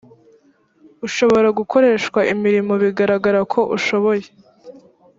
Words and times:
ushobora 1.07 1.47
gukoreshwa 1.59 2.19
imirimo 2.33 2.73
bigaragara 2.83 3.39
ko 3.53 3.59
ushoboye 3.77 4.25